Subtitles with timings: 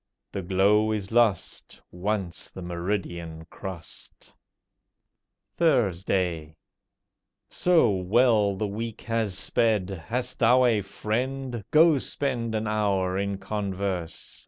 [0.31, 4.33] The glow is lost Once the meridian cross'd.
[5.57, 6.55] THURSDAY
[7.51, 13.37] So well the week has sped, hast thou a friend, Go spend an hour in
[13.37, 14.39] converse.